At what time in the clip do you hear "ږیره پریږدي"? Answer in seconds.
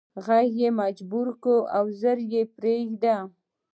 2.29-3.15